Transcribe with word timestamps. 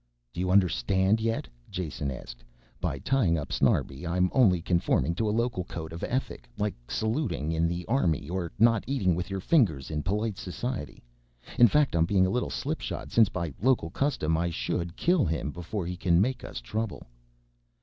"Do 0.33 0.39
you 0.39 0.49
understand 0.49 1.21
yet?" 1.21 1.47
Jason 1.69 2.09
asked. 2.09 2.43
"By 2.79 2.97
tying 2.97 3.37
up 3.37 3.51
Snarbi 3.51 4.03
I'm 4.03 4.31
only 4.33 4.59
conforming 4.59 5.13
to 5.13 5.29
a 5.29 5.29
local 5.29 5.63
code 5.65 5.93
of 5.93 6.03
ethic, 6.05 6.49
like 6.57 6.73
saluting 6.89 7.51
in 7.51 7.67
the 7.67 7.85
army 7.85 8.27
or 8.27 8.51
not 8.57 8.83
eating 8.87 9.13
with 9.13 9.29
your 9.29 9.39
fingers 9.39 9.91
in 9.91 10.01
polite 10.01 10.39
society. 10.39 11.03
In 11.59 11.67
fact 11.67 11.95
I'm 11.95 12.05
being 12.07 12.25
a 12.25 12.31
little 12.31 12.49
slipshod, 12.49 13.11
since 13.11 13.29
by 13.29 13.53
local 13.61 13.91
custom 13.91 14.37
I 14.37 14.49
should 14.49 14.97
kill 14.97 15.23
him 15.23 15.51
before 15.51 15.85
he 15.85 15.95
can 15.97 16.19
make 16.19 16.43
us 16.43 16.61
trouble." 16.61 17.03